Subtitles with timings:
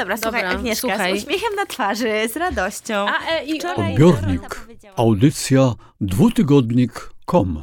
[0.00, 1.20] dobra, słuchaj, Dobra, Agnieszka, słuchaj.
[1.20, 2.94] z uśmiechem na twarzy, z radością.
[2.94, 4.66] A, e, i Wczoraj Odbiornik.
[4.96, 7.62] Audycja dwutygodnik.com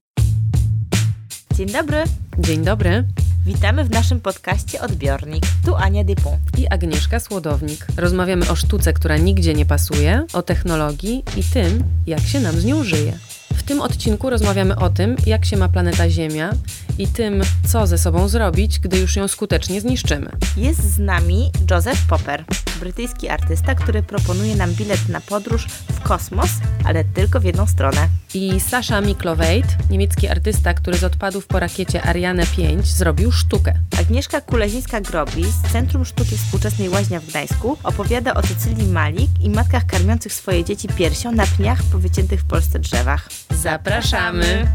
[1.55, 2.03] Dzień dobry,
[2.39, 3.03] Dzień dobry.
[3.45, 5.43] witamy w naszym podcaście Odbiornik.
[5.65, 6.33] Tu Ania Dypon.
[6.57, 7.87] I Agnieszka Słodownik.
[7.97, 12.65] Rozmawiamy o sztuce, która nigdzie nie pasuje, o technologii i tym, jak się nam z
[12.65, 13.13] nią żyje.
[13.53, 16.49] W tym odcinku rozmawiamy o tym, jak się ma planeta Ziemia
[16.97, 20.31] i tym, co ze sobą zrobić, gdy już ją skutecznie zniszczymy.
[20.57, 22.45] Jest z nami Joseph Popper,
[22.79, 26.49] brytyjski artysta, który proponuje nam bilet na podróż w kosmos,
[26.85, 28.07] ale tylko w jedną stronę.
[28.33, 33.73] I Sasha Miklowejt, niemiecki artysta, który z odpadów po rakiecie Ariane 5 zrobił sztukę.
[33.99, 39.85] Agnieszka Kulezińska-Grobi z Centrum Sztuki Współczesnej Łaźnia w Gdańsku opowiada o Cecylii Malik i matkach
[39.85, 43.29] karmiących swoje dzieci piersią na pniach po wyciętych w Polsce drzewach.
[43.51, 44.67] Zapraszamy!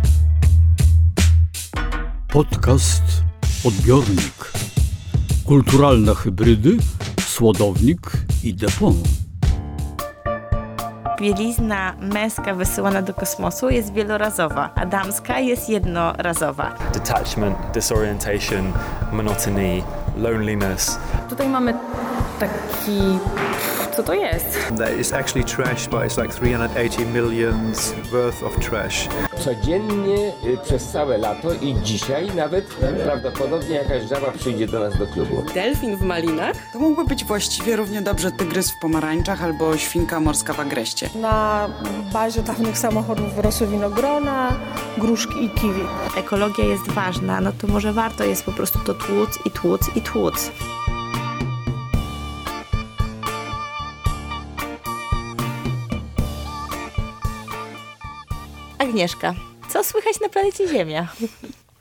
[2.32, 3.02] Podcast
[3.64, 4.52] Odbiornik.
[5.44, 6.76] Kulturalne hybrydy,
[7.26, 8.00] słodownik
[8.44, 8.94] i depon.
[11.20, 16.74] Bielizna męska wysyłana do kosmosu jest wielorazowa, a damska jest jednorazowa.
[16.94, 18.72] detachment, disorientation,
[19.12, 19.82] monotony,
[20.16, 20.98] loneliness.
[21.28, 21.74] Tutaj mamy
[22.40, 23.18] taki...
[23.96, 24.58] Co to jest?
[24.78, 29.08] That is actually trash, but it's like 380 millions worth of trash.
[29.44, 32.64] codziennie y, przez całe lato i dzisiaj nawet
[33.04, 35.44] prawdopodobnie jakaś żaba przyjdzie do nas do klubu.
[35.54, 36.56] Delfin w malinach?
[36.72, 41.10] To mógłby być właściwie równie dobrze tygrys w pomarańczach albo świnka morska w agreście.
[41.14, 41.68] Na
[42.12, 44.52] bazie dawnych samochodów rosły winogrona,
[44.98, 45.82] gruszki i kiwi.
[46.16, 50.00] Ekologia jest ważna, no to może warto jest po prostu to tłuc i tłuc i
[50.02, 50.50] tłuc.
[58.82, 59.34] Agnieszka,
[59.72, 61.08] co słychać na planecie Ziemia?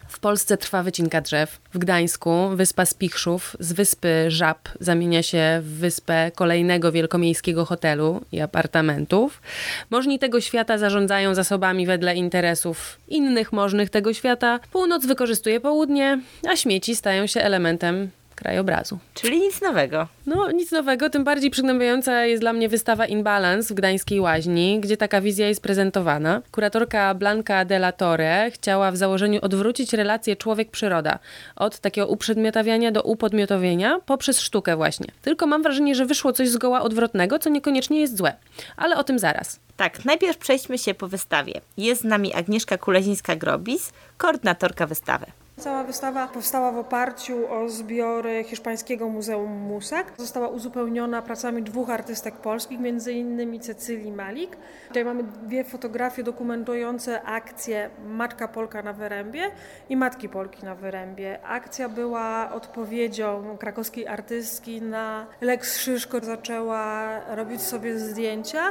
[0.07, 1.59] W Polsce trwa wycinka drzew.
[1.73, 8.41] W Gdańsku wyspa Spichrzów z wyspy Żab zamienia się w wyspę kolejnego wielkomiejskiego hotelu i
[8.41, 9.41] apartamentów.
[9.89, 14.59] Możni tego świata zarządzają zasobami wedle interesów innych możnych tego świata.
[14.71, 18.11] Północ wykorzystuje południe, a śmieci stają się elementem
[18.41, 18.99] krajobrazu.
[19.13, 20.07] Czyli nic nowego.
[20.25, 24.97] No, nic nowego, tym bardziej przygnębiająca jest dla mnie wystawa Inbalance w Gdańskiej Łaźni, gdzie
[24.97, 26.41] taka wizja jest prezentowana.
[26.51, 31.19] Kuratorka Blanca de la Torre chciała w założeniu odwrócić relację człowiek-przyroda
[31.55, 35.07] od takiego uprzedmiotawiania do upodmiotowienia poprzez sztukę właśnie.
[35.21, 38.33] Tylko mam wrażenie, że wyszło coś zgoła odwrotnego, co niekoniecznie jest złe.
[38.77, 39.59] Ale o tym zaraz.
[39.77, 41.61] Tak, najpierw przejdźmy się po wystawie.
[41.77, 45.25] Jest z nami Agnieszka Kulezińska-Grobis, koordynatorka wystawy.
[45.61, 50.13] Cała wystawa powstała w oparciu o zbiory Hiszpańskiego Muzeum Musak.
[50.17, 53.59] Została uzupełniona pracami dwóch artystek polskich, m.in.
[53.59, 54.57] Cecylii Malik.
[54.87, 59.51] Tutaj mamy dwie fotografie dokumentujące akcję Matka Polka na Wyrębie
[59.89, 61.39] i Matki Polki na Wyrębie.
[61.43, 66.19] Akcja była odpowiedzią krakowskiej artystki na Lex Szyszko.
[66.23, 67.05] Zaczęła
[67.35, 68.61] robić sobie zdjęcia,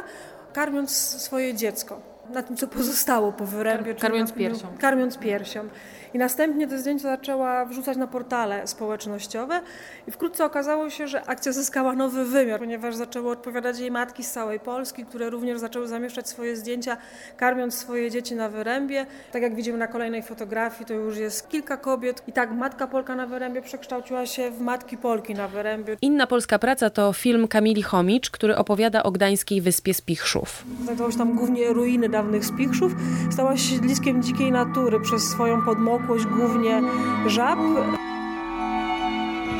[0.52, 0.90] karmiąc
[1.22, 2.00] swoje dziecko.
[2.30, 3.84] Na tym, co pozostało po wyrębie.
[3.84, 4.66] czyli karmiąc na- piersią.
[4.80, 5.68] Karmiąc piersią.
[6.14, 9.60] I następnie te zdjęcia zaczęła wrzucać na portale społecznościowe
[10.08, 14.30] i wkrótce okazało się, że akcja zyskała nowy wymiar, ponieważ zaczęły odpowiadać jej matki z
[14.30, 16.96] całej Polski, które również zaczęły zamieszczać swoje zdjęcia,
[17.36, 19.06] karmiąc swoje dzieci na wyrębie.
[19.32, 22.22] Tak jak widzimy na kolejnej fotografii, to już jest kilka kobiet.
[22.26, 25.96] I tak Matka Polka na wyrębie przekształciła się w Matki Polki na wyrębie.
[26.02, 30.64] Inna polska praca to film Kamili Chomicz, który opowiada o gdańskiej wyspie Spichrzów.
[30.82, 32.92] Znajdowały się tam głównie ruiny dawnych spichrzów.
[33.30, 35.62] Stała się siedliskiem dzikiej natury przez swoją
[36.00, 36.82] podmokłość, głównie
[37.26, 37.58] żab.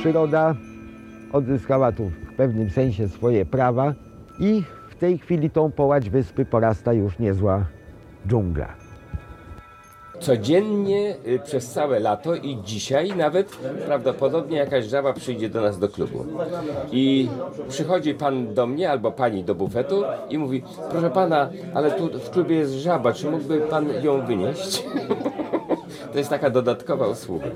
[0.00, 0.54] przyroda
[1.32, 3.94] odzyskała tu w pewnym sensie swoje prawa
[4.38, 7.64] i w tej chwili tą połać wyspy porasta już niezła
[8.28, 8.68] dżungla.
[10.20, 13.56] Codziennie y, przez całe lato i dzisiaj nawet
[13.86, 16.24] prawdopodobnie jakaś żaba przyjdzie do nas do klubu.
[16.92, 17.28] I
[17.68, 22.30] przychodzi pan do mnie albo pani do bufetu i mówi, proszę pana, ale tu w
[22.30, 24.84] klubie jest żaba, czy mógłby pan ją wynieść?
[26.12, 27.46] To jest taka dodatkowa usługa.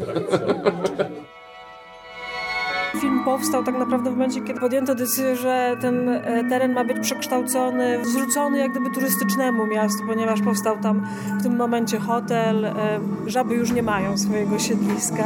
[3.00, 6.96] Film powstał tak naprawdę w momencie, kiedy podjęto decyzję, że ten e, teren ma być
[7.00, 11.06] przekształcony, zwrócony jak gdyby turystycznemu miastu, ponieważ powstał tam
[11.38, 12.64] w tym momencie hotel.
[12.64, 12.72] e,
[13.26, 15.24] Żaby już nie mają swojego siedliska.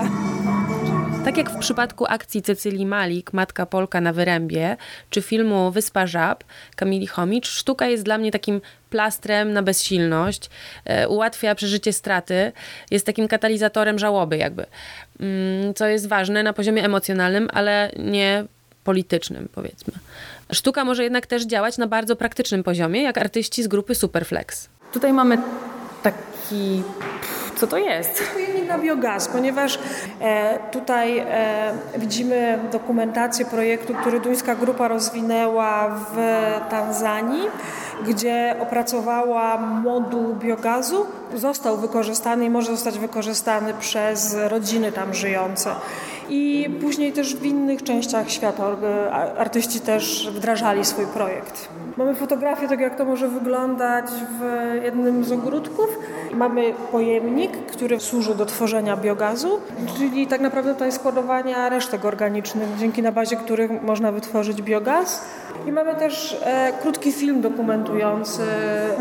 [1.29, 4.77] Tak jak w przypadku akcji Cecylii Malik, Matka Polka na Wyrębie,
[5.11, 6.45] czy filmu Wyspa Żab
[6.77, 8.61] Kamili Chomicz, sztuka jest dla mnie takim
[8.91, 10.51] plastrem na bezsilność,
[10.85, 12.53] e, ułatwia przeżycie straty,
[12.91, 14.67] jest takim katalizatorem żałoby jakby,
[15.21, 18.45] Mm, co jest ważne na poziomie emocjonalnym, ale nie
[18.85, 19.93] politycznym powiedzmy.
[20.53, 24.69] Sztuka może jednak też działać na bardzo praktycznym poziomie, jak artyści z grupy Superflex.
[24.93, 25.39] Tutaj mamy
[26.03, 26.83] taki
[27.61, 28.23] Co to jest?
[28.35, 29.79] Pojemnik na biogaz, ponieważ
[30.21, 36.17] e, tutaj e, widzimy dokumentację projektu, który duńska grupa rozwinęła w
[36.71, 37.43] Tanzanii,
[38.09, 41.07] gdzie opracowała moduł biogazu.
[41.35, 45.71] Został wykorzystany i może zostać wykorzystany przez rodziny tam żyjące.
[46.29, 48.77] I później też w innych częściach świata
[49.39, 51.69] artyści też wdrażali swój projekt.
[51.97, 54.05] Mamy fotografię tego, jak to może wyglądać
[54.41, 54.43] w
[54.85, 55.99] jednym z ogródków.
[56.35, 59.61] Mamy pojemnik, który służy do tworzenia biogazu,
[59.97, 65.25] czyli tak naprawdę tutaj składowania resztek organicznych, dzięki na bazie których można wytworzyć biogaz.
[65.67, 68.43] I mamy też e, krótki film dokumentujący,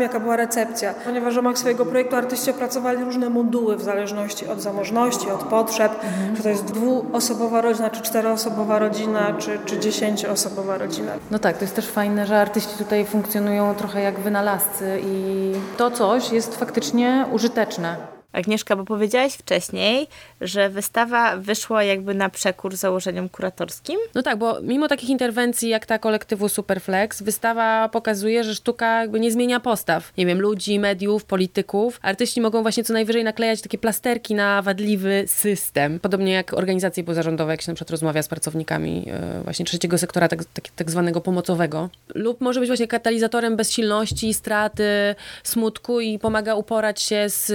[0.00, 4.60] jaka była recepcja, ponieważ w ramach swojego projektu artyści opracowali różne moduły w zależności od
[4.60, 6.36] zamożności, od potrzeb, mhm.
[6.36, 11.12] czy to jest dwuosobowa rodzina, czy czteroosobowa rodzina, czy, czy dziesięcioosobowa rodzina.
[11.30, 15.90] No tak, to jest też fajne, że artyści tutaj funkcjonują trochę jak wynalazcy i to
[15.90, 18.17] coś jest faktycznie użyteczne.
[18.32, 20.06] Agnieszka, bo powiedziałaś wcześniej,
[20.40, 23.98] że wystawa wyszła jakby na przekór założeniom kuratorskim.
[24.14, 29.20] No tak, bo mimo takich interwencji jak ta kolektywu Superflex, wystawa pokazuje, że sztuka jakby
[29.20, 30.12] nie zmienia postaw.
[30.18, 31.98] Nie wiem, ludzi, mediów, polityków.
[32.02, 36.00] Artyści mogą właśnie co najwyżej naklejać takie plasterki na wadliwy system.
[36.00, 40.28] Podobnie jak organizacje pozarządowe, jak się na przykład rozmawia z pracownikami e, właśnie trzeciego sektora,
[40.28, 41.90] tak, tak, tak zwanego pomocowego.
[42.14, 47.46] Lub może być właśnie katalizatorem bezsilności, straty, smutku i pomaga uporać się z,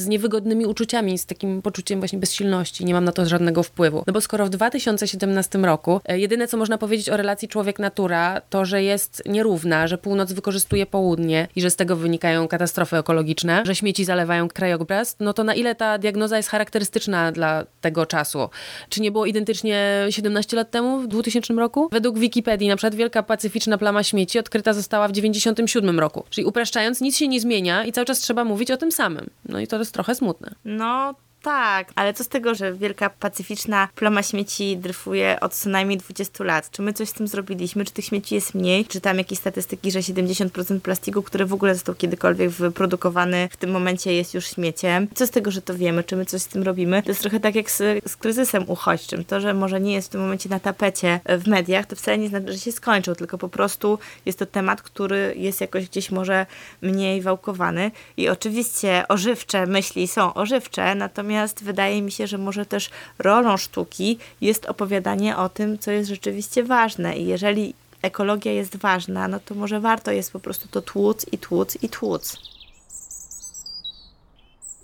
[0.00, 2.84] z niewygodnymi uczuciami, z takim poczuciem właśnie bezsilności.
[2.84, 4.04] Nie mam na to żadnego wpływu.
[4.06, 8.64] No bo skoro w 2017 roku e, jedyne, co można powiedzieć o relacji człowiek-natura, to,
[8.64, 13.74] że jest nierówna, że północ wykorzystuje południe i że z tego wynikają katastrofy ekologiczne, że
[13.74, 18.48] śmieci zalewają krajobraz, no to na ile ta diagnoza jest charakterystyczna dla tego czasu?
[18.88, 21.88] Czy nie było identycznie 17 lat temu, w 2000 roku?
[21.92, 26.24] Według Wikipedii na przykład Wielka Pacyficzna Plama Śmieci odkryta została w 97 roku.
[26.30, 29.30] Czyli upraszczając, nic się nie zmienia i cały czas trzeba mówić o tym samym.
[29.48, 30.54] No i to jest trochę smutne.
[30.64, 31.14] No
[31.44, 36.44] tak, ale co z tego, że wielka pacyficzna plama śmieci dryfuje od co najmniej 20
[36.44, 36.70] lat?
[36.70, 37.84] Czy my coś z tym zrobiliśmy?
[37.84, 38.84] Czy tych śmieci jest mniej?
[38.84, 43.70] Czy tam jakieś statystyki, że 70% plastiku, który w ogóle został kiedykolwiek wyprodukowany, w tym
[43.70, 45.08] momencie jest już śmieciem?
[45.14, 46.04] Co z tego, że to wiemy?
[46.04, 47.02] Czy my coś z tym robimy?
[47.02, 49.24] To jest trochę tak jak z, z kryzysem uchodźczym.
[49.24, 52.28] To, że może nie jest w tym momencie na tapecie w mediach, to wcale nie
[52.28, 56.46] znaczy, że się skończył, tylko po prostu jest to temat, który jest jakoś gdzieś może
[56.82, 57.90] mniej wałkowany.
[58.16, 63.56] I oczywiście ożywcze myśli są ożywcze, natomiast Natomiast wydaje mi się, że może też rolą
[63.56, 67.16] sztuki jest opowiadanie o tym, co jest rzeczywiście ważne.
[67.16, 71.38] I jeżeli ekologia jest ważna, no to może warto jest po prostu to tłuc i
[71.38, 72.36] tłuc i tłuc.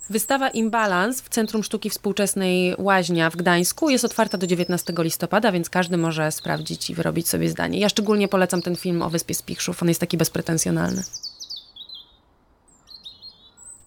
[0.09, 5.69] Wystawa Imbalans w Centrum Sztuki Współczesnej Łaźnia w Gdańsku jest otwarta do 19 listopada, więc
[5.69, 7.79] każdy może sprawdzić i wyrobić sobie zdanie.
[7.79, 11.03] Ja szczególnie polecam ten film o Wyspie Spichrzów, on jest taki bezpretensjonalny.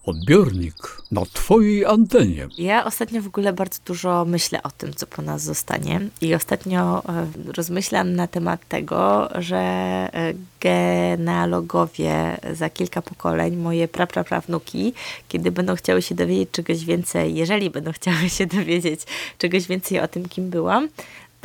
[0.05, 2.47] Odbiornik na Twojej antenie.
[2.57, 6.01] Ja ostatnio w ogóle bardzo dużo myślę o tym, co po nas zostanie.
[6.21, 14.93] I ostatnio e, rozmyślam na temat tego, że e, genealogowie za kilka pokoleń, moje prapraprawnuki,
[15.27, 19.01] kiedy będą chciały się dowiedzieć czegoś więcej, jeżeli będą chciały się dowiedzieć
[19.37, 20.89] czegoś więcej o tym, kim byłam,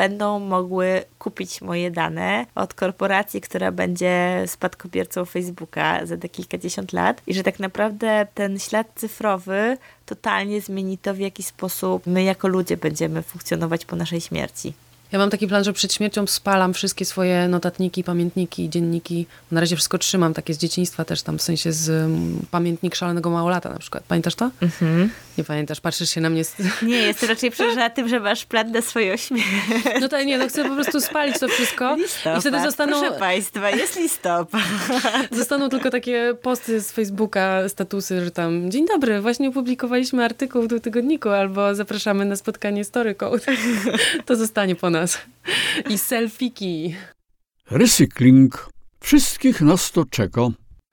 [0.00, 7.22] będą mogły kupić moje dane od korporacji, która będzie spadkobiercą Facebooka za te kilkadziesiąt lat
[7.26, 12.48] i że tak naprawdę ten ślad cyfrowy totalnie zmieni to, w jaki sposób my jako
[12.48, 14.72] ludzie będziemy funkcjonować po naszej śmierci.
[15.12, 19.26] Ja mam taki plan, że przed śmiercią spalam wszystkie swoje notatniki, pamiętniki, dzienniki.
[19.50, 23.30] Na razie wszystko trzymam, takie z dzieciństwa też tam, w sensie z um, pamiętnik szalonego
[23.30, 24.04] małolata na przykład.
[24.08, 24.50] Pamiętasz to?
[24.62, 25.10] Mhm.
[25.38, 26.44] Nie pamiętasz, patrzysz się na mnie.
[26.44, 26.56] Z...
[26.82, 29.46] Nie, jestem raczej przerażona tym, że masz plan na swoją śmierć.
[30.00, 31.96] No tak, nie, no chcę po prostu spalić to wszystko.
[31.96, 33.00] Listopad, I wtedy zostaną...
[33.00, 34.62] proszę Państwa, jest listopad.
[35.32, 40.80] Zostaną tylko takie posty z Facebooka, statusy, że tam dzień dobry, właśnie opublikowaliśmy artykuł w
[40.80, 43.30] tygodniku albo zapraszamy na spotkanie z Toryką.
[44.26, 45.18] To zostanie po nas nas.
[45.88, 46.94] I selfiki.
[47.70, 48.68] Recykling.
[49.00, 50.42] Wszystkich nas to czeka.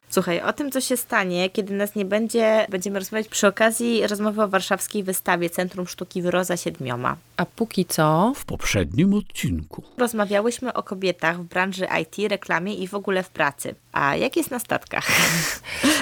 [0.09, 4.43] Słuchaj, o tym, co się stanie, kiedy nas nie będzie, będziemy rozmawiać przy okazji rozmowy
[4.43, 7.17] o warszawskiej wystawie Centrum Sztuki Wyroza Siedmioma.
[7.37, 8.33] A póki co?
[8.35, 9.83] W poprzednim odcinku.
[9.97, 13.75] Rozmawiałyśmy o kobietach w branży IT, reklamie i w ogóle w pracy.
[13.97, 15.07] A jak jest na statkach?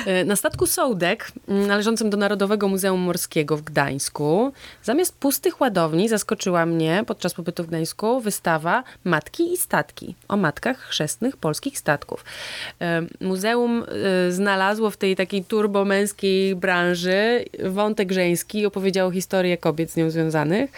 [0.05, 6.09] E, na statku Sołdek, mm, należącym do Narodowego Muzeum Morskiego w Gdańsku, zamiast pustych ładowni
[6.09, 12.25] zaskoczyła mnie podczas pobytu w Gdańsku wystawa Matki i Statki o matkach chrzestnych polskich statków.
[12.81, 13.83] E, muzeum
[14.27, 20.71] e, znalazło w tej takiej turbomęskiej branży wątek żeński, opowiedziało historię kobiet z nią związanych.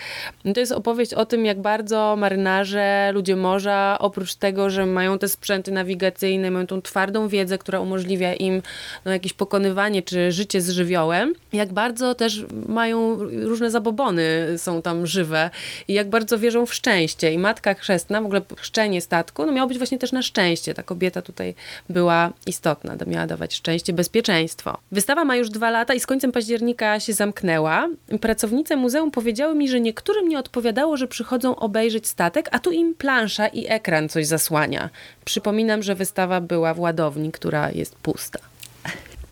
[0.54, 5.28] To jest opowieść o tym, jak bardzo marynarze, ludzie morza, oprócz tego, że mają te
[5.28, 8.62] sprzęty nawigacyjne, mają tą twarz twardą wiedzę, która umożliwia im
[9.06, 14.24] no, jakieś pokonywanie czy życie z żywiołem, jak bardzo też mają różne zabobony,
[14.58, 15.50] są tam żywe
[15.88, 17.32] i jak bardzo wierzą w szczęście.
[17.32, 20.74] I matka chrzestna, w ogóle chrzczenie statku, no miało być właśnie też na szczęście.
[20.74, 21.56] Ta kobieta tutaj
[21.90, 24.78] była istotna, miała dawać szczęście, bezpieczeństwo.
[24.92, 27.88] Wystawa ma już dwa lata i z końcem października się zamknęła.
[28.22, 32.96] Pracownice muzeum powiedziały mi, że niektórym nie odpowiadało, że przychodzą obejrzeć statek, a tu im
[32.96, 34.90] plansza i ekran coś zasłania.
[35.26, 38.39] Przypominam, że wystawa była w ładowni, która jest pusta.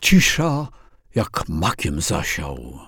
[0.01, 0.67] Cisza
[1.15, 2.79] jak makiem zasiał.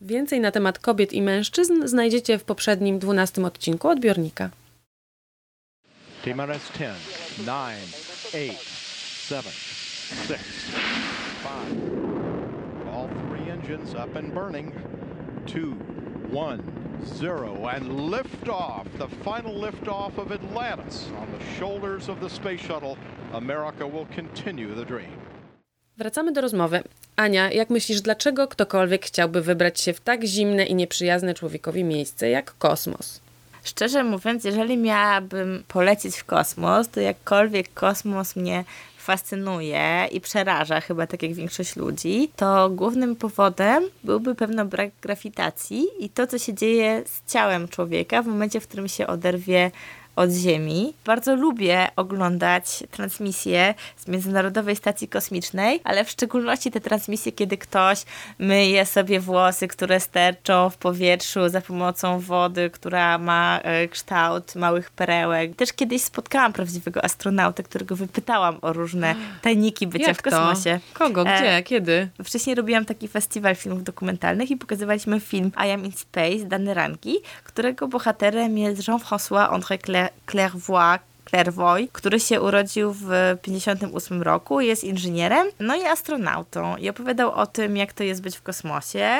[0.00, 4.50] Więcej na temat kobiet i mężczyzn znajdziecie w poprzednim dwunastym odcinku odbiornika.
[6.24, 6.96] TMRS 10,
[7.38, 7.48] 9,
[8.28, 8.54] 8,
[9.28, 10.40] 7, 6,
[11.42, 11.60] 5.
[12.94, 14.72] All three engines up and burning.
[15.46, 15.60] 2,
[16.32, 18.86] 1, 0 and lift off.
[18.98, 22.96] The final lift off of Atlantis on the shoulders of the space shuttle.
[23.32, 25.10] America will continue the dream.
[25.96, 26.82] Wracamy do rozmowy.
[27.16, 32.30] Ania, jak myślisz, dlaczego ktokolwiek chciałby wybrać się w tak zimne i nieprzyjazne człowiekowi miejsce
[32.30, 33.20] jak kosmos?
[33.64, 38.64] Szczerze mówiąc, jeżeli miałabym polecieć w kosmos, to jakkolwiek kosmos mnie
[38.98, 45.86] fascynuje i przeraża, chyba tak jak większość ludzi, to głównym powodem byłby pewno brak grawitacji
[45.98, 49.70] i to, co się dzieje z ciałem człowieka w momencie, w którym się oderwie
[50.20, 50.94] od Ziemi.
[51.04, 58.04] Bardzo lubię oglądać transmisje z Międzynarodowej Stacji Kosmicznej, ale w szczególności te transmisje, kiedy ktoś
[58.38, 64.90] myje sobie włosy, które sterczą w powietrzu za pomocą wody, która ma e, kształt małych
[64.90, 65.56] perełek.
[65.56, 70.80] Też kiedyś spotkałam prawdziwego astronautę, którego wypytałam o różne tajniki bycia Jak w kosmosie.
[70.92, 70.98] To?
[70.98, 71.24] Kogo?
[71.24, 71.56] Gdzie?
[71.56, 72.08] E, Kiedy?
[72.24, 77.16] Wcześniej robiłam taki festiwal filmów dokumentalnych i pokazywaliśmy film I Am in Space Dany Ranki,
[77.44, 80.98] którego bohaterem jest Jean-François André Clairvoy,
[81.30, 83.06] Clairvoy, który się urodził w
[83.42, 86.76] 1958 roku, jest inżynierem, no i astronautą.
[86.76, 89.18] I opowiadał o tym, jak to jest być w kosmosie.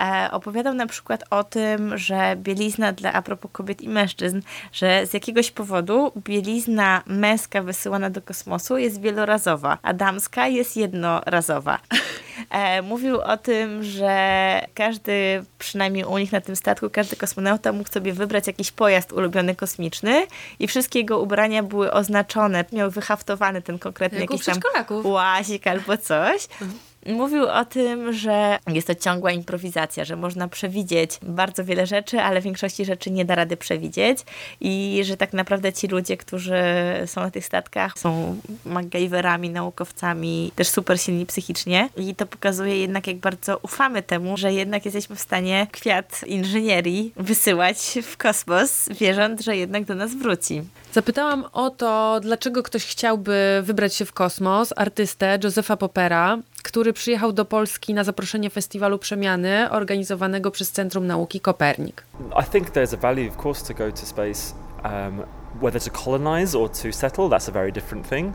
[0.00, 4.40] E, opowiadał na przykład o tym, że bielizna dla, a propos kobiet i mężczyzn,
[4.72, 11.78] że z jakiegoś powodu bielizna męska wysyłana do kosmosu jest wielorazowa, a damska jest jednorazowa.
[12.50, 17.90] E, mówił o tym, że każdy, przynajmniej u nich na tym statku, każdy kosmonauta mógł
[17.90, 20.26] sobie wybrać jakiś pojazd ulubiony kosmiczny
[20.58, 24.60] i wszystkie jego ubrania były oznaczone, miał wyhaftowany ten konkretny Jak jakiś tam
[25.04, 26.44] łazik albo coś.
[26.60, 26.91] Mhm.
[27.06, 32.40] Mówił o tym, że jest to ciągła improwizacja, że można przewidzieć bardzo wiele rzeczy, ale
[32.40, 34.18] większości rzeczy nie da rady przewidzieć
[34.60, 36.62] i że tak naprawdę ci ludzie, którzy
[37.06, 43.06] są na tych statkach, są MacGyverami, naukowcami, też super silni psychicznie i to pokazuje jednak,
[43.06, 49.40] jak bardzo ufamy temu, że jednak jesteśmy w stanie kwiat inżynierii wysyłać w kosmos, wierząc,
[49.40, 50.62] że jednak do nas wróci.
[50.92, 57.32] Zapytałam o to, dlaczego ktoś chciałby wybrać się w kosmos, artystę Josepha Popera, który przyjechał
[57.32, 62.04] do Polski na zaproszenie festiwalu przemiany organizowanego przez Centrum Nauki Kopernik.
[62.40, 64.54] I think there's a value of course to go to space
[64.84, 65.22] um,
[65.62, 68.32] whether to colonize or to settle that's a very different thing.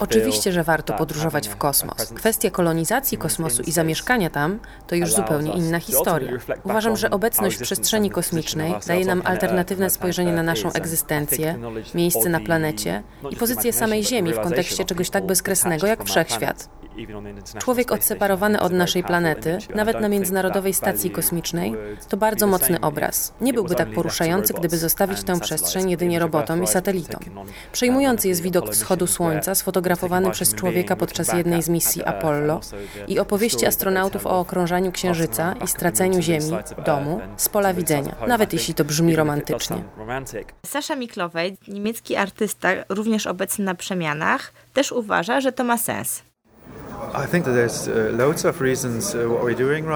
[0.00, 2.12] Oczywiście, że warto podróżować w kosmos.
[2.14, 6.32] Kwestia kolonizacji kosmosu i zamieszkania tam to już zupełnie inna historia.
[6.64, 11.58] Uważam, że obecność w przestrzeni kosmicznej daje nam alternatywne spojrzenie na naszą egzystencję,
[11.94, 16.68] miejsce na planecie i pozycję samej Ziemi w kontekście czegoś tak bezkresnego jak wszechświat.
[17.58, 21.74] Człowiek odseparowany od naszej planety, nawet na Międzynarodowej Stacji Kosmicznej,
[22.08, 23.32] to bardzo mocny obraz.
[23.40, 27.20] Nie byłby tak poruszający, gdyby zostawić tę przestrzeń jedynie robotom i satelitom.
[27.72, 32.60] Przejmujący jest widok wschodu Słońca, sfotografowany przez człowieka podczas jednej z misji Apollo
[33.08, 36.50] i opowieści astronautów o okrążaniu Księżyca i straceniu Ziemi,
[36.86, 39.84] domu, z pola widzenia, nawet jeśli to brzmi romantycznie.
[40.66, 46.22] Sasza Miklowej, niemiecki artysta, również obecny na przemianach, też uważa, że to ma sens.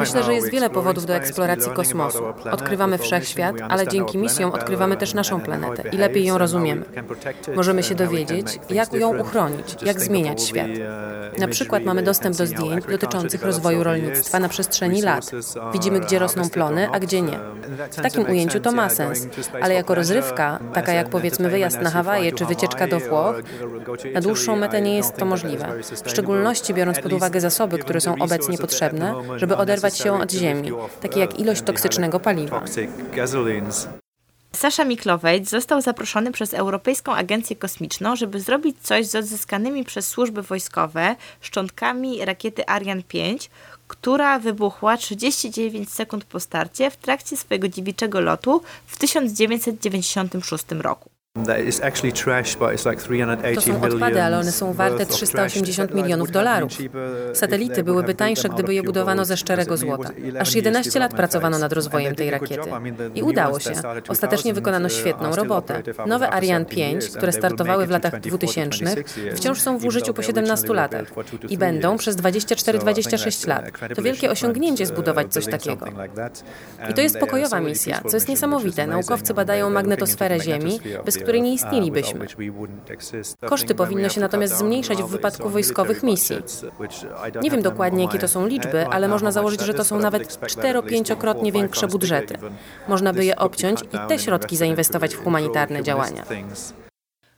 [0.00, 2.24] Myślę, że jest wiele powodów do eksploracji kosmosu.
[2.52, 6.84] Odkrywamy wszechświat, ale dzięki misjom odkrywamy też naszą planetę i lepiej ją rozumiemy.
[7.56, 10.68] Możemy się dowiedzieć, jak ją uchronić, jak zmieniać świat.
[10.68, 15.30] Uh, na przykład mamy dostęp do zdjęć dotyczących rozwoju rolnictwa na przestrzeni lat.
[15.72, 17.38] Widzimy, gdzie rosną plony, a gdzie nie.
[17.90, 19.26] W takim ujęciu to ma sens,
[19.60, 23.36] ale jako rozrywka, taka jak powiedzmy wyjazd na Hawaje czy wycieczka do Włoch,
[24.14, 25.68] na dłuższą metę nie jest to możliwe.
[26.04, 30.72] W szczególności biorąc pod uwagę zasoby, które są obecnie potrzebne, żeby oderwać się od ziemi,
[31.00, 32.62] takie jak ilość toksycznego paliwa.
[34.52, 40.42] Sasza Miklowej został zaproszony przez Europejską Agencję Kosmiczną, żeby zrobić coś z odzyskanymi przez służby
[40.42, 43.50] wojskowe szczątkami rakiety Ariane 5,
[43.88, 51.13] która wybuchła 39 sekund po starcie w trakcie swojego dziewiczego lotu w 1996 roku.
[53.54, 56.72] To są odpady, ale one są warte 380 milionów dolarów.
[57.32, 60.10] Satelity byłyby tańsze, gdyby je budowano ze szczerego złota.
[60.38, 62.70] Aż 11 lat pracowano nad rozwojem tej rakiety.
[63.14, 63.70] I udało się.
[64.08, 65.82] Ostatecznie wykonano świetną robotę.
[66.06, 68.94] Nowe Ariane 5, które startowały w latach 2000,
[69.34, 71.04] wciąż są w użyciu po 17 latach
[71.48, 73.64] i będą przez 24-26 lat.
[73.96, 75.86] To wielkie osiągnięcie zbudować coś takiego.
[76.90, 78.86] I to jest pokojowa misja, co jest niesamowite.
[78.86, 82.26] Naukowcy badają magnetosferę Ziemi, bez której nie istnielibyśmy.
[83.46, 86.36] Koszty powinno się natomiast zmniejszać w wypadku wojskowych misji.
[87.42, 91.52] Nie wiem dokładnie, jakie to są liczby, ale można założyć, że to są nawet 4-5-krotnie
[91.52, 92.34] większe budżety.
[92.88, 96.24] Można by je obciąć i te środki zainwestować w humanitarne działania.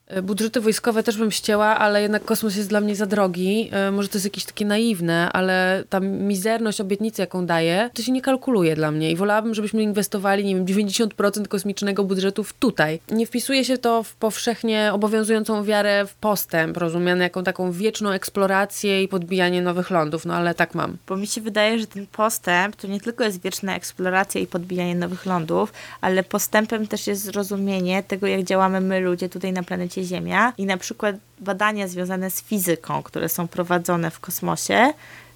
[0.07, 3.71] E, budżety wojskowe też bym ścięła, ale jednak kosmos jest dla mnie za drogi.
[3.73, 8.13] E, może to jest jakieś takie naiwne, ale ta mizerność obietnicy, jaką daje, to się
[8.13, 13.01] nie kalkuluje dla mnie i wolałabym, żebyśmy inwestowali, nie wiem, 90% kosmicznego budżetu w tutaj.
[13.11, 19.03] Nie wpisuje się to w powszechnie obowiązującą wiarę w postęp, rozumiane jaką taką wieczną eksplorację
[19.03, 20.97] i podbijanie nowych lądów, no ale tak mam.
[21.09, 24.95] Bo mi się wydaje, że ten postęp to nie tylko jest wieczna eksploracja i podbijanie
[24.95, 29.96] nowych lądów, ale postępem też jest zrozumienie tego, jak działamy my ludzie tutaj na planecie
[29.97, 34.93] planecie Ziemia i na przykład badania związane z fizyką, które są prowadzone w kosmosie,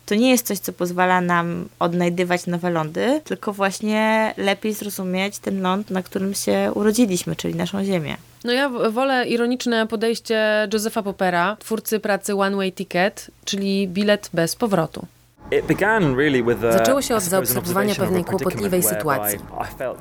[0.07, 5.63] to nie jest coś, co pozwala nam odnajdywać nowe lądy, tylko właśnie lepiej zrozumieć ten
[5.63, 8.17] ląd, na którym się urodziliśmy, czyli naszą Ziemię.
[8.45, 14.57] No ja wolę ironiczne podejście Josepha Poppera, twórcy pracy One Way Ticket, czyli bilet bez
[14.57, 15.07] powrotu.
[16.73, 19.39] Zaczęło się od zaobserwowania pewnej kłopotliwej sytuacji.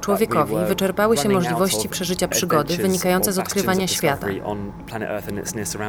[0.02, 4.28] Człowiekowi wyczerpały się możliwości przeżycia przygody wynikające z odkrywania świata.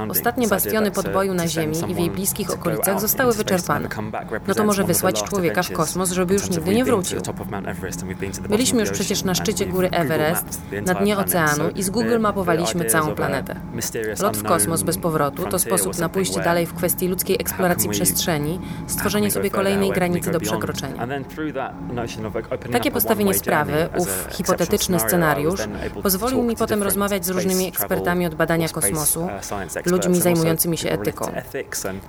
[0.09, 3.89] Ostatnie bastiony podboju na Ziemi i w jej bliskich okolicach zostały wyczerpane.
[4.47, 7.21] No to może wysłać człowieka w kosmos, żeby już nigdy nie wrócił.
[8.49, 13.15] Byliśmy już przecież na szczycie góry Everest, na dnie oceanu i z Google mapowaliśmy całą
[13.15, 13.57] planetę.
[14.21, 18.61] Lot w kosmos bez powrotu to sposób na pójście dalej w kwestii ludzkiej eksploracji przestrzeni,
[18.87, 21.07] stworzenie sobie kolejnej granicy do przekroczenia.
[22.73, 25.61] Takie postawienie sprawy, ów hipotetyczny scenariusz,
[26.03, 29.29] pozwolił mi potem rozmawiać z różnymi ekspertami od badania kosmosu,
[29.87, 31.33] ludźmi zajmującymi się etyką.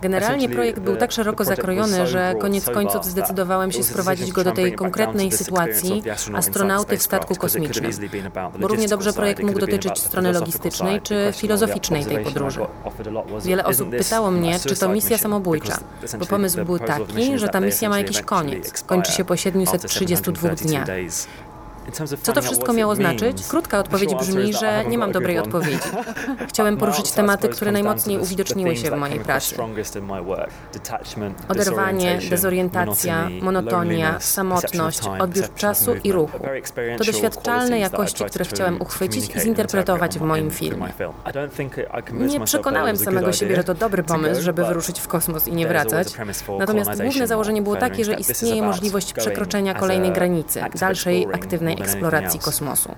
[0.01, 4.74] Generalnie projekt był tak szeroko zakrojony, że koniec końców zdecydowałem się sprowadzić go do tej
[4.74, 7.92] konkretnej sytuacji astronauty w statku kosmicznym.
[8.59, 12.59] Bo równie dobrze projekt mógł dotyczyć strony logistycznej czy filozoficznej tej podróży.
[13.44, 15.77] Wiele osób pytało mnie, czy to misja samobójcza,
[16.20, 18.83] bo pomysł był taki, że ta misja ma jakiś koniec.
[18.83, 20.87] Kończy się po 732 dniach.
[22.24, 23.44] Co to wszystko miało znaczyć?
[23.48, 25.77] Krótka odpowiedź brzmi, że nie mam dobrej odpowiedzi.
[26.50, 29.55] Chciałem poruszyć tematy, które najmocniej uwidoczniły się w mojej pracy.
[31.48, 36.39] Oderwanie, dezorientacja, monotonia, samotność, odbiór czasu i ruchu.
[36.98, 40.87] To doświadczalne jakości, które chciałem uchwycić i zinterpretować w moim filmie.
[42.11, 46.07] Nie przekonałem samego siebie, że to dobry pomysł, żeby wyruszyć w kosmos i nie wracać.
[46.59, 52.90] Natomiast główne założenie było takie, że istnieje możliwość przekroczenia kolejnej granicy, dalszej aktywnej eksploracji kosmosu.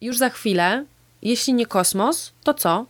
[0.00, 0.84] Już za chwilę,
[1.22, 2.86] jeśli nie kosmos, to co?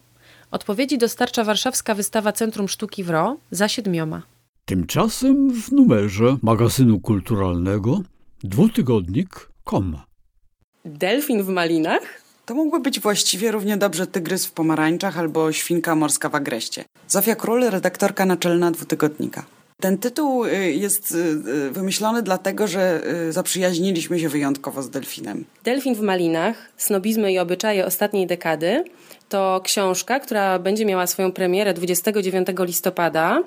[0.51, 4.22] Odpowiedzi dostarcza warszawska wystawa Centrum Sztuki w RO za siedmioma.
[4.64, 8.01] Tymczasem w numerze magazynu kulturalnego
[8.44, 9.96] dwutygodnik.com.
[10.85, 12.22] Delfin w malinach?
[12.46, 16.85] To mógłby być właściwie równie dobrze tygrys w pomarańczach albo świnka morska w agreście.
[17.09, 19.44] Zofia Król, redaktorka naczelna dwutygodnika.
[19.83, 25.45] Ten tytuł y, jest y, y, wymyślony dlatego, że zaprzyjaźniliśmy się wyjątkowo z delfinem.
[25.64, 28.85] Delfin w malinach, snobizmy i obyczaje ostatniej dekady
[29.33, 33.42] to książka, która będzie miała swoją premierę 29 listopada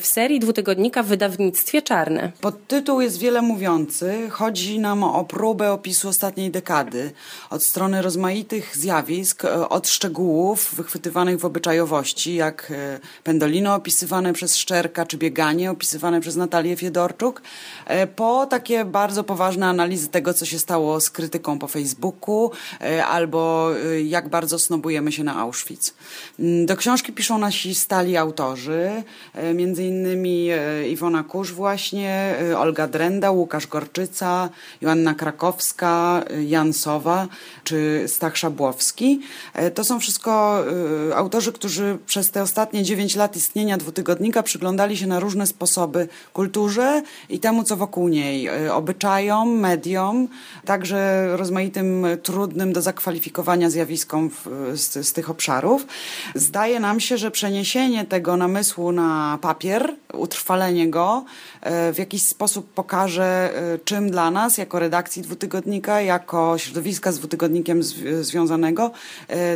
[0.00, 2.32] w serii dwutygodnika w wydawnictwie Czarne.
[2.40, 4.30] Podtytuł jest wiele mówiący.
[4.30, 7.10] Chodzi nam o próbę opisu ostatniej dekady.
[7.50, 14.56] Od strony rozmaitych zjawisk, e, od szczegółów wychwytywanych w obyczajowości, jak e, pendolino opisywane przez
[14.56, 17.42] Szczerka, czy bieganie opisywane przez Natalię Fiedorczuk,
[17.86, 22.50] e, po takie bardzo poważne analizy tego, co się stało z krytyką po Facebooku,
[23.08, 23.70] albo
[24.04, 25.94] jak bardzo snobujemy się na na Auschwitz.
[26.38, 29.02] Mm, do książki piszą nasi stali autorzy,
[29.34, 34.48] e, między innymi e, Iwona Kusz właśnie, e, Olga Drenda, Łukasz Gorczyca,
[34.80, 37.28] Joanna Krakowska, Jan Sowa
[37.64, 39.20] czy Stach Szabłowski.
[39.74, 40.64] To są wszystko
[41.14, 47.02] autorzy, którzy przez te ostatnie dziewięć lat istnienia dwutygodnika przyglądali się na różne sposoby kulturze
[47.28, 50.28] i temu, co wokół niej, obyczajom, mediom,
[50.64, 54.30] także rozmaitym trudnym do zakwalifikowania zjawiskom
[54.74, 55.86] z, z tych obszarów.
[56.34, 61.24] Zdaje nam się, że przeniesienie tego namysłu na papier, utrwalenie go
[61.92, 67.82] w jakiś sposób pokaże, czym dla nas, jako redakcji dwutygodnika, jako środowiska z dwutygodnikiem
[68.20, 68.90] związanego,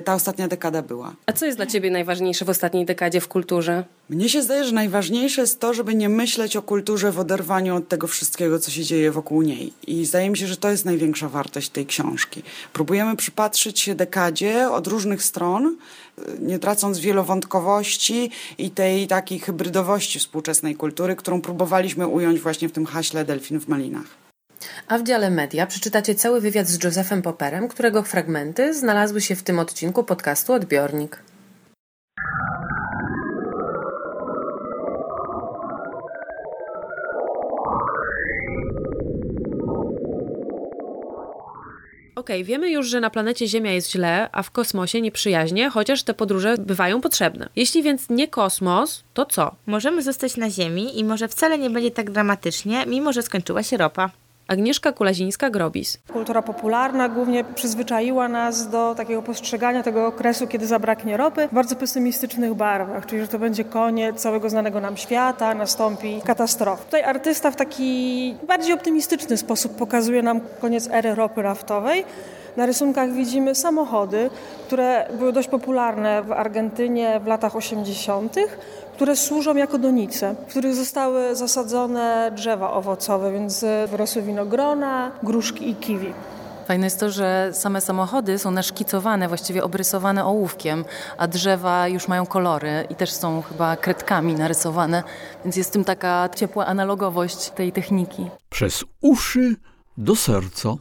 [0.04, 1.12] ta ostatnia dekada była.
[1.26, 3.84] A co jest dla Ciebie najważniejsze w ostatniej dekadzie w kulturze?
[4.10, 7.88] Mnie się zdaje, że najważniejsze jest to, żeby nie myśleć o kulturze w oderwaniu od
[7.88, 9.72] tego wszystkiego, co się dzieje wokół niej.
[9.86, 12.42] I zdaje mi się, że to jest największa wartość tej książki.
[12.72, 15.43] Próbujemy przypatrzyć się dekadzie od różnych stron,
[16.40, 22.86] nie tracąc wielowątkowości i tej takiej hybrydowości współczesnej kultury, którą próbowaliśmy ująć właśnie w tym
[22.86, 24.06] haśle Delfin w Malinach.
[24.88, 29.42] A w dziale media przeczytacie cały wywiad z Josephem Popperem, którego fragmenty znalazły się w
[29.42, 31.22] tym odcinku podcastu Odbiornik.
[42.16, 46.02] Okej, okay, wiemy już, że na planecie Ziemia jest źle, a w kosmosie nieprzyjaźnie, chociaż
[46.02, 47.48] te podróże bywają potrzebne.
[47.56, 49.54] Jeśli więc nie kosmos, to co?
[49.66, 53.76] Możemy zostać na Ziemi i może wcale nie będzie tak dramatycznie, mimo że skończyła się
[53.76, 54.10] ropa.
[54.48, 55.98] Agnieszka Kulazińska-Grobis.
[56.12, 61.76] Kultura popularna głównie przyzwyczaiła nas do takiego postrzegania tego okresu, kiedy zabraknie ropy, w bardzo
[61.76, 66.84] pesymistycznych barwach, czyli że to będzie koniec całego znanego nam świata, nastąpi katastrofa.
[66.84, 72.04] Tutaj artysta w taki bardziej optymistyczny sposób pokazuje nam koniec ery ropy naftowej.
[72.56, 74.30] Na rysunkach widzimy samochody,
[74.66, 78.36] które były dość popularne w Argentynie w latach 80
[78.94, 85.74] które służą jako donice, w których zostały zasadzone drzewa owocowe, więc wyrosły winogrona, gruszki i
[85.74, 86.12] kiwi.
[86.66, 90.84] Fajne jest to, że same samochody są naszkicowane, właściwie obrysowane ołówkiem,
[91.18, 95.02] a drzewa już mają kolory i też są chyba kredkami narysowane,
[95.44, 98.30] więc jest w tym taka ciepła analogowość tej techniki.
[98.50, 99.56] Przez uszy
[99.96, 100.76] do serca.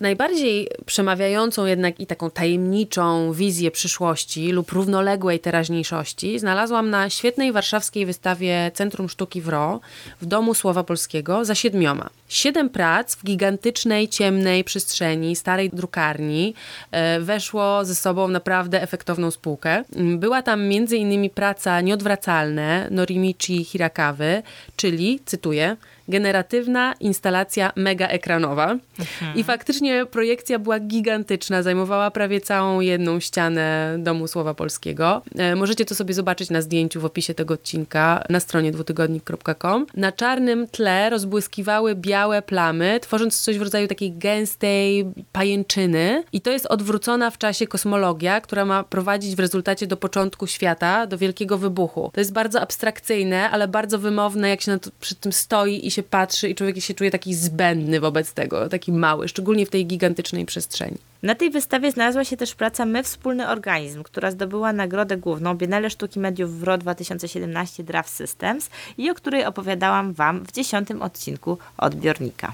[0.00, 8.06] Najbardziej przemawiającą jednak i taką tajemniczą wizję przyszłości lub równoległej teraźniejszości znalazłam na świetnej warszawskiej
[8.06, 9.80] wystawie Centrum Sztuki w RO
[10.20, 12.10] w Domu Słowa Polskiego za siedmioma.
[12.28, 16.54] Siedem prac w gigantycznej, ciemnej przestrzeni starej drukarni
[16.90, 19.84] e, weszło ze sobą naprawdę efektowną spółkę.
[20.16, 21.30] Była tam m.in.
[21.30, 24.42] praca Nieodwracalne Norimichi Hirakawy,
[24.76, 25.76] czyli, cytuję,
[26.08, 28.76] generatywna instalacja mega ekranowa.
[28.98, 29.36] Mhm.
[29.36, 35.22] I faktycznie projekcja była gigantyczna, zajmowała prawie całą jedną ścianę Domu Słowa Polskiego.
[35.38, 39.86] E, możecie to sobie zobaczyć na zdjęciu w opisie tego odcinka na stronie dwutygodnik.com.
[39.94, 46.24] Na czarnym tle rozbłyskiwały białe plamy, tworząc coś w rodzaju takiej gęstej pajęczyny.
[46.32, 51.06] I to jest odwrócona w czasie kosmologia, która ma prowadzić w rezultacie do początku świata,
[51.06, 52.10] do wielkiego wybuchu.
[52.14, 56.02] To jest bardzo abstrakcyjne, ale bardzo wymowne, jak się to, przy tym stoi i się
[56.02, 60.46] patrzy i człowiek się czuje taki zbędny wobec tego, taki mały, szczególnie w tej gigantycznej
[60.46, 60.98] przestrzeni.
[61.22, 65.90] Na tej wystawie znalazła się też praca My Wspólny Organizm, która zdobyła nagrodę główną Biennale
[65.90, 71.58] Sztuki Mediów w RO 2017 Draft Systems i o której opowiadałam Wam w dziesiątym odcinku
[71.78, 72.52] Odbiornika.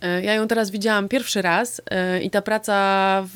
[0.00, 2.74] E, ja ją teraz widziałam pierwszy raz e, i ta praca
[3.22, 3.30] w,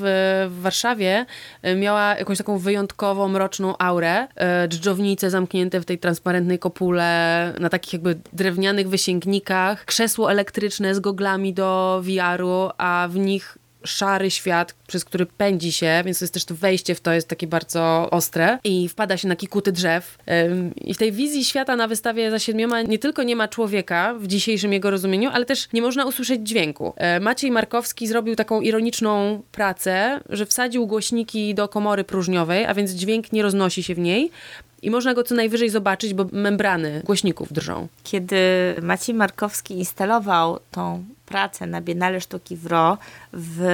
[0.51, 1.27] w Warszawie
[1.63, 4.29] e, miała jakąś taką wyjątkową, mroczną aurę.
[4.69, 11.55] Dżdżownice zamknięte w tej transparentnej kopule, na takich jakby drewnianych wysięgnikach, krzesło elektryczne z goglami
[11.55, 16.45] do VR-u, a w nich szary świat, przez który pędzi się, więc to jest też
[16.45, 20.19] to wejście w to jest takie bardzo ostre i wpada się na kikuty drzew.
[20.77, 24.27] I w tej wizji świata na wystawie za siedmioma nie tylko nie ma człowieka w
[24.27, 26.93] dzisiejszym jego rozumieniu, ale też nie można usłyszeć dźwięku.
[26.97, 32.91] E, Maciej Markowski zrobił taką ironiczną pracę, że wsadził głośniki do komory próżniowej, a więc
[32.91, 34.31] dźwięk nie roznosi się w niej,
[34.83, 37.89] i można go co najwyżej zobaczyć, bo membrany głośników drżą.
[38.05, 38.37] Kiedy
[38.83, 42.99] Maciej Markowski instalował tą pracę na Biennale Sztuki w RO
[43.33, 43.65] w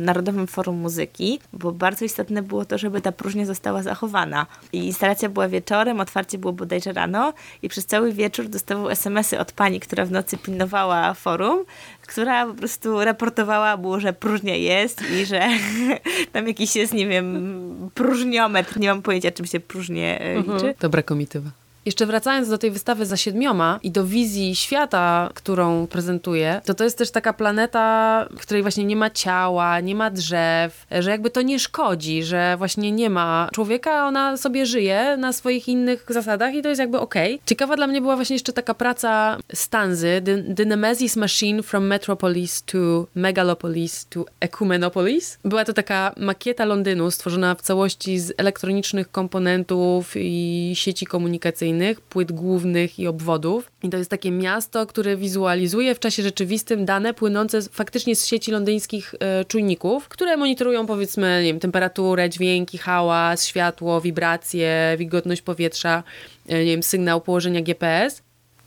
[0.00, 4.46] Narodowym Forum Muzyki, bo bardzo istotne było to, żeby ta próżnia została zachowana.
[4.72, 9.52] I instalacja była wieczorem, otwarcie było bodajże rano i przez cały wieczór dostawał SMS-y od
[9.52, 11.64] pani, która w nocy pilnowała forum,
[12.02, 15.48] która po prostu raportowała mu, że próżnia jest i że
[16.32, 20.52] tam jakiś jest, nie wiem, próżniometr, nie mam pojęcia czym się próżnie e, liczy.
[20.52, 20.74] Mhm.
[20.80, 21.50] Dobra komitywa.
[21.86, 26.84] Jeszcze wracając do tej wystawy za siedmioma i do wizji świata, którą prezentuje, to to
[26.84, 31.42] jest też taka planeta, której właśnie nie ma ciała, nie ma drzew, że jakby to
[31.42, 36.62] nie szkodzi, że właśnie nie ma człowieka, ona sobie żyje na swoich innych zasadach i
[36.62, 37.34] to jest jakby okej.
[37.34, 37.46] Okay.
[37.46, 42.62] Ciekawa dla mnie była właśnie jeszcze taka praca Stanzy, The, The Nemesis Machine from Metropolis
[42.62, 45.38] to Megalopolis to Ecumenopolis.
[45.44, 51.69] Była to taka makieta Londynu stworzona w całości z elektronicznych komponentów i sieci komunikacyjnych
[52.00, 53.70] płyt głównych i obwodów.
[53.82, 58.50] I to jest takie miasto, które wizualizuje w czasie rzeczywistym dane płynące faktycznie z sieci
[58.50, 66.02] londyńskich e, czujników, które monitorują powiedzmy nie wiem, temperaturę, dźwięki, hałas, światło, wibracje, wilgotność powietrza,
[66.48, 68.22] e, nie wiem, sygnał położenia GPS.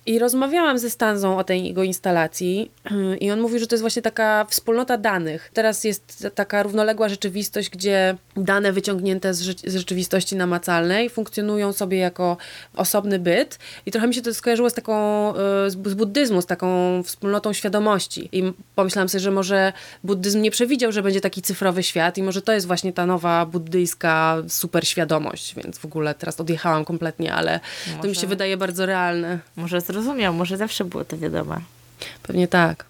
[0.06, 2.72] I rozmawiałam ze Stanzą o tej jego instalacji
[3.20, 5.52] i on mówił, że to jest właśnie taka wspólnota danych.
[5.54, 12.38] Teraz jest taka równoległa rzeczywistość, gdzie dane wyciągnięte z, rzeczywistości namacalnej funkcjonują sobie jako
[12.76, 14.94] osobny byt i trochę mi się to skojarzyło z taką,
[15.36, 18.30] e, z buddyzmu, z taką wspólnotą świadomości.
[18.32, 22.42] I pomyślałam sobie, że może buddyzm nie przewidział, że będzie taki cyfrowy świat i może
[22.42, 28.02] to jest właśnie ta nowa buddyjska superświadomość, więc w ogóle teraz odjechałam kompletnie, ale może,
[28.02, 29.39] to mi się wydaje bardzo realne.
[29.56, 31.62] Może zrozumiał, może zawsze było to wiadome.
[32.23, 32.86] Pewnie tak.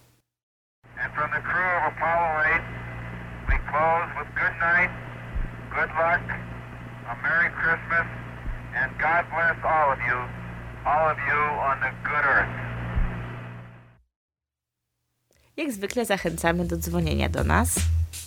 [15.57, 17.75] Jak zwykle zachęcamy do dzwonienia do nas.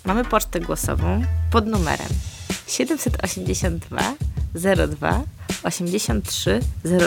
[0.04, 2.08] Mamy pocztę głosową pod numerem
[2.66, 4.00] 782
[4.86, 5.22] 02
[5.62, 6.60] 83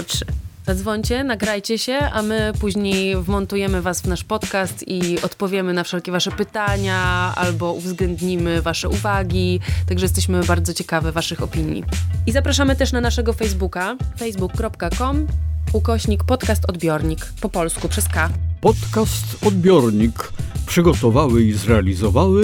[0.07, 0.48] 03.
[0.69, 6.11] Zadzwońcie, nagrajcie się, a my później wmontujemy Was w nasz podcast i odpowiemy na wszelkie
[6.11, 6.97] Wasze pytania
[7.35, 9.59] albo uwzględnimy Wasze uwagi.
[9.87, 11.83] Także jesteśmy bardzo ciekawe Waszych opinii.
[12.27, 15.27] I zapraszamy też na naszego Facebooka facebook.com
[15.73, 18.29] ukośnik podcast odbiornik po polsku przez K.
[18.61, 20.31] Podcast odbiornik
[20.65, 22.43] przygotowały i zrealizowały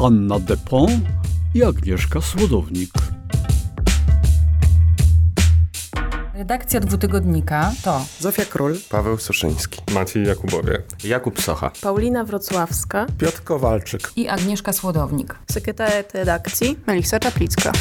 [0.00, 1.00] Anna Depon
[1.54, 3.03] i Agnieszka Słodownik.
[6.34, 14.12] Redakcja dwutygodnika to Zofia Król, Paweł Suszyński, Maciej Jakubowie, Jakub Socha, Paulina Wrocławska, Piotr Kowalczyk
[14.16, 15.34] i Agnieszka Słodownik.
[15.50, 17.72] Sekretariat redakcji Melisa Czaplicka.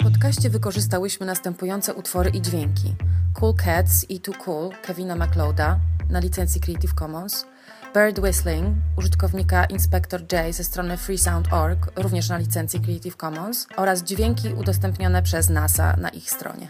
[0.00, 2.94] W podcaście wykorzystałyśmy następujące utwory i dźwięki.
[3.34, 5.80] Cool Cats i Too Cool Kevina MacLeoda
[6.10, 7.46] na licencji Creative Commons,
[7.94, 14.48] Bird Whistling użytkownika Inspector J ze strony freesound.org, również na licencji Creative Commons oraz dźwięki
[14.48, 16.68] udostępnione przez NASA na ich stronie.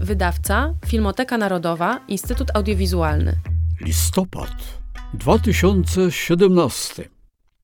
[0.00, 3.32] Wydawca Filmoteka Narodowa Instytut Audiowizualny.
[3.80, 4.50] Listopad
[5.14, 7.19] 2017